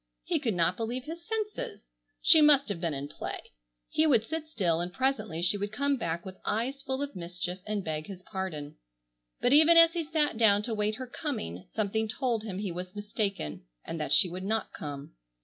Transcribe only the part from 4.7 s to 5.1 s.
and